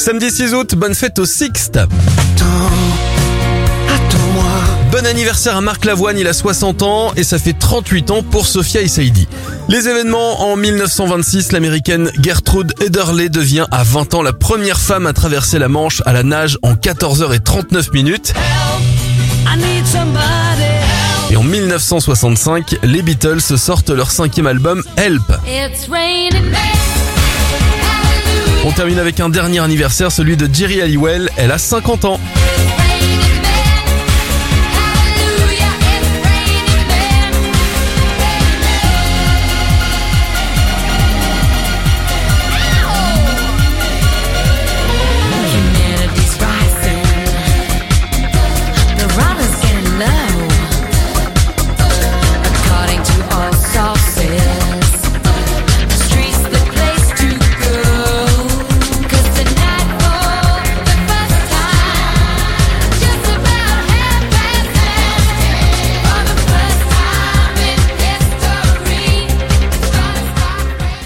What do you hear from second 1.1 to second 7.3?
au Sixte. Bon anniversaire à Marc Lavoine, il a 60 ans et